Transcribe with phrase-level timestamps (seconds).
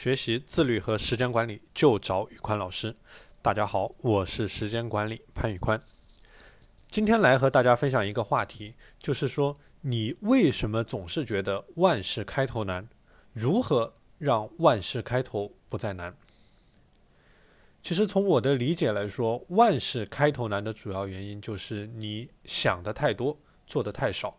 [0.00, 2.94] 学习自律和时间管理就找宇宽老师。
[3.42, 5.82] 大家好，我是时间管理潘宇宽。
[6.88, 12.88] 今天来和大家分享一个话题，就是说你为什么总是觉得万事开头难？
[13.32, 16.16] 如何让万事开头不再难？
[17.82, 23.36] 其实从我的理解来说，万事开头难的主要原因就是你想的太多，
[23.66, 24.38] 做的太少。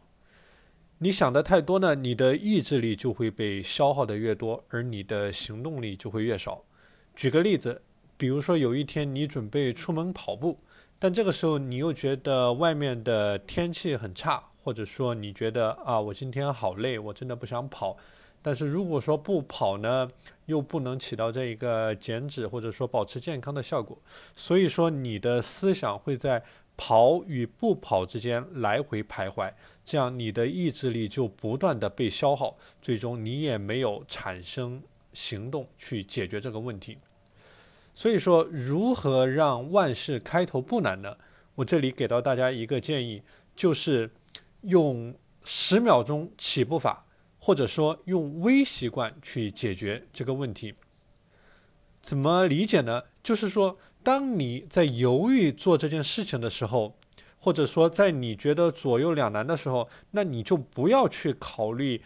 [1.02, 6.66] 你想的太多呢，你的意志力就会被消耗的越多，而你的行动力就会越少。
[7.16, 7.82] 举个例子，
[8.18, 10.60] 比如说有一天你准备出门跑步，
[11.00, 17.96] 但这个时候你又觉得外面的天气很差，或者说你觉得啊，我今天好累，我真的不想跑。
[18.42, 20.06] 但是如果说不跑呢，
[20.48, 23.98] 又不能起到这一个减脂或者说保持健康的效果，
[24.36, 26.44] 所以说你的思想会在。
[26.82, 29.52] 跑与不跑之间来回徘徊，
[29.84, 36.98] 这样你的意志力就不断的被消耗，最终你也没有产生行动去解决这个问题。
[37.94, 41.18] 所以说，如何让万事开头不难呢？
[41.56, 43.22] 我这里给到大家一个建议，
[43.54, 44.10] 就是
[44.62, 47.06] 用十秒钟起步法，
[47.40, 50.76] 或者说用微习惯去解决这个问题。
[52.02, 53.04] 怎么理解呢？
[53.22, 53.78] 就是说。
[54.10, 56.98] 当你在犹豫做这件事情的时候，
[57.38, 62.02] 或者说在你觉得左右两难的时候，那你就不要去考虑，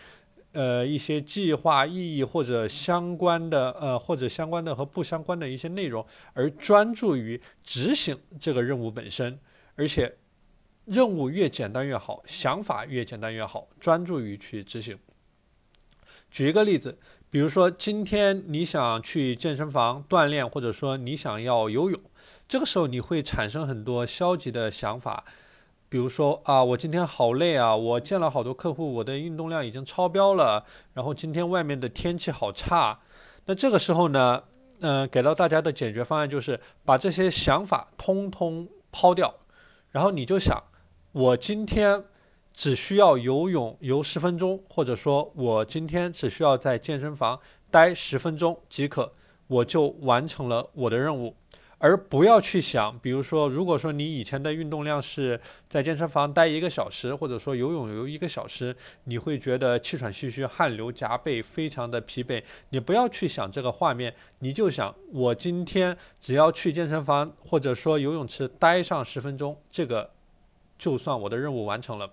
[0.52, 9.40] 呃，一些计划意义或者相关的，呃，或者相关的和不相关的一些内容，而专注于执行这个任务本身。
[9.76, 10.14] 而且，
[10.84, 15.00] 任务越简单越好，想法越简单越好，专注于去执行。
[16.30, 17.00] 举一个例子。
[17.34, 22.00] 比如说，今天你想去健身房锻炼，或者说你想要游泳，
[22.48, 25.26] 这个时候你会产生很多消极的想法。
[25.90, 30.64] 比如说啊，我今天好累啊，我见了好多客户，我的运动量已经超标了。
[30.94, 33.00] 然后今天外面的天气好差，
[33.46, 34.44] 那这个时候呢，
[34.82, 39.34] 嗯，给到大家的解决方案就是把这些想法通通抛掉，
[39.90, 40.62] 然后你就想，
[41.12, 42.06] 我今天。
[42.54, 47.40] 只需要游泳游十分钟，或者说我今天只需要在健身房
[47.72, 49.12] 待十分钟即可，
[49.48, 51.36] 我就完成了我的任务，
[51.80, 58.76] 而不要去想，比如说，如果说你以前的运动量是在健身房待一个小时，或者说游泳游一个小时，
[59.06, 62.42] 你会觉得气喘吁吁、汗流浃背，非常的疲惫。
[62.70, 70.12] 你不要去想这个画面，你就想我今天只要去健身房或者说游泳池待上十分钟，这个
[70.78, 72.10] 就算我的任务完成了。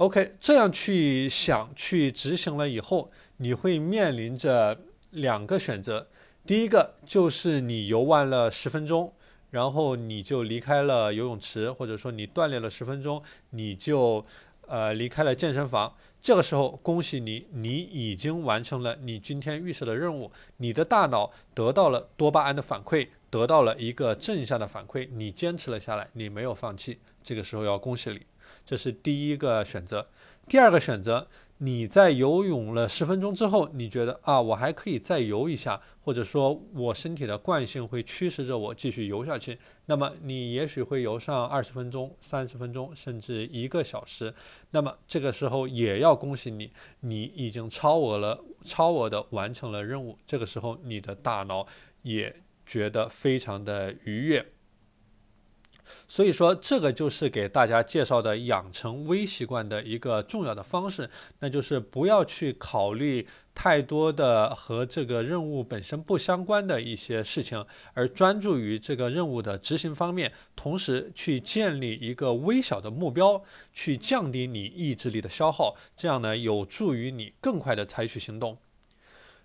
[0.00, 4.80] OK，这样去想、去执行了以后，你会面临着
[5.10, 6.08] 两个选择。
[6.46, 9.12] 第一个就是你游完了十分钟，
[9.50, 14.24] 然后你就离开了游泳池，或者说你锻炼了十分钟，你就
[14.66, 15.94] 呃离开了健身房。
[16.22, 26.98] 这个时候，恭喜你，你已经完成了你今天预设的任务，你的大脑得到了多巴胺的反馈，得到了一个正向的反馈，你坚持了下来，你没有放弃。
[27.22, 28.22] 这个时候要恭喜你。
[28.64, 30.06] 这是第一个选择，
[30.48, 31.28] 第二个选择，
[31.58, 44.32] 你在游泳了十分钟之后，你觉得啊，我还可以再游一下，或者说我身体的惯性会驱使着我继续游下去，那么你也许会游上二十分钟、三十分钟，甚至一个小时，
[44.70, 51.66] 那么这个时候也要恭喜你，你已经超额了，超额的完成了任务，这个时候你的大脑
[52.02, 52.34] 也
[52.64, 54.46] 觉得非常的愉悦。
[56.08, 61.08] 所以说，这个就是给大家介绍的养成微习惯的一个重要的方式，
[61.38, 67.64] 那就是不要去考虑太多的和这个任务本身不相关的一些事情，
[67.94, 73.42] 而专注于这个任务的执行方面，同时去建立一个微小的目标，
[73.72, 78.56] 去降低你意志力的消耗，这样呢，有助于你更快的采取行动。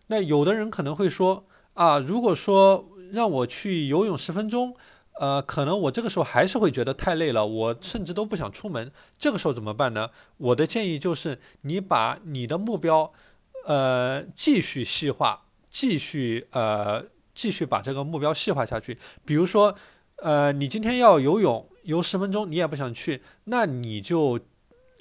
[0.07, 4.75] 那有的人可能会说啊，如果说让我去游泳十分钟。
[5.19, 8.91] 呃，可能我这个时候还是会觉得太累了，我甚至都不想出门。
[9.17, 10.09] 这个时候怎么办呢？
[10.37, 13.11] 我的建议就是，你把你的目标，
[13.65, 18.97] 呃，继续细化，继续呃，继续把这个目标细化下去。
[19.25, 19.75] 比如说，
[20.17, 24.40] 呃，你今天要游泳，游十分钟，你也不想去，那你就。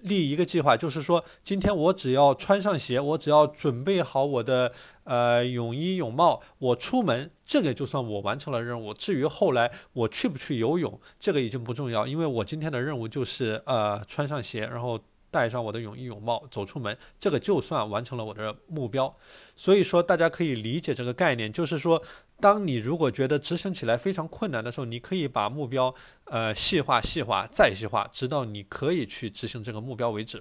[0.05, 4.73] 立一个计划，就是说，今天我只要穿上鞋，我只要准备好我的
[5.05, 8.95] 呃泳衣泳帽，我出门，这个就算我完成了任务。
[8.95, 15.01] 至于后来我去不去游泳，这个已经不重要，因为我今天的任务就是呃穿上鞋，然后。
[15.35, 19.13] 戴上我的泳衣泳帽走出门，这个就算完成了我的目标。
[19.57, 22.01] 所以说，大家可以理解这个概念，就是说，
[22.39, 25.93] 当你如果觉得执行起来非常困难的时候，你可以把目标
[26.27, 30.41] 呃细化、细化再细化，直到你可以去执行这个目标为止。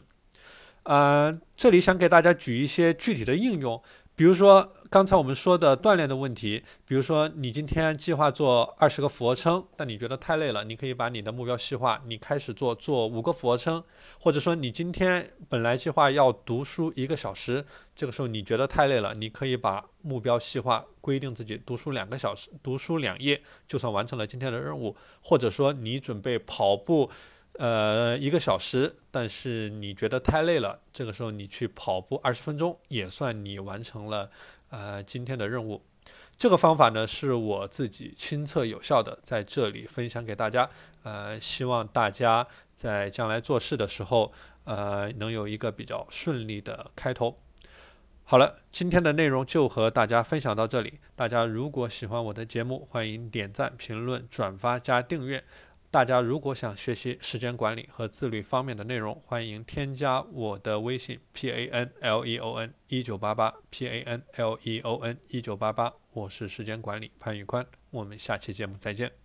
[0.84, 3.82] 呃，这里想给大家举一些具体的应用，
[4.16, 13.84] 比如说刚才我们说的锻炼的问题，比如说你今天计划做二十个俯卧撑，但你觉得太累了，你可以把你的目标细化，你开始做做五个俯卧撑，
[14.20, 27.10] 或者说你今天本来计划要读书一个小时，这个时候你觉得太累了，你可以把目标细化，规定自己读书两个小时，读书两页就算完成了今天的任务，或者说你准备跑步。
[27.60, 34.32] 呃，一个小时，但是你觉得太累了，这个时候你去跑步二十分钟，也算你完成了
[34.70, 35.84] 呃今天的任务。
[36.36, 40.68] 这个方法呢是我自己亲测有效的，在这里分享给大家。
[41.04, 44.34] 呃，希望大家在将来做事的时候，
[44.64, 47.38] 呃，能有一个比较顺利的开头。
[48.24, 50.96] 好了，今天的内容就和大家分享到这里。
[51.16, 55.44] 大家如果喜欢我的节目，欢迎点赞、评论、转发加订阅。
[55.94, 65.16] 大家如果想学习时间管理和自律方面的内容，欢迎添加我的微信 p a n l e o n 一九八八 p a n l e o n
[65.28, 69.23] 一九八八，我是时间管理潘宇宽，我们下期节目再见。